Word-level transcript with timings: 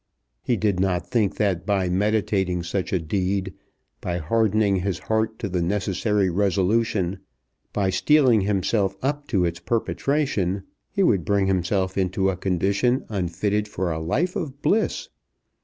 He 0.41 0.57
did 0.57 0.79
not 0.79 1.05
think 1.07 1.35
that 1.35 1.63
by 1.63 1.87
meditating 1.87 2.63
such 2.63 2.91
a 2.91 2.97
deed, 2.97 3.53
by 4.01 4.17
hardening 4.17 4.77
his 4.77 4.97
heart 4.97 5.37
to 5.37 5.47
the 5.47 5.61
necessary 5.61 6.27
resolution, 6.27 7.19
by 7.71 7.91
steeling 7.91 8.41
himself 8.41 8.97
up 9.03 9.27
to 9.27 9.45
its 9.45 9.59
perpetration, 9.59 10.63
he 10.89 11.03
would 11.03 11.23
bring 11.23 11.45
himself 11.45 11.99
into 11.99 12.31
a 12.31 12.35
condition 12.35 13.05
unfitted 13.09 13.67
for 13.67 13.91
a 13.91 13.99
life 14.01 14.35
of 14.35 14.59
bliss. 14.63 15.09